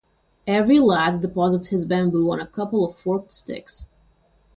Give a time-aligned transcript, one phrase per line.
[0.47, 3.87] Every lad deposits his bamboo on a couple of forked sticks.